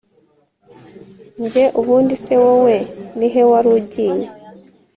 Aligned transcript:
Nye 1.41 1.63
ubundi 1.79 2.15
se 2.23 2.35
wowe 2.43 2.75
nihe 3.17 3.41
wari 3.49 3.69
ugiye 3.77 4.25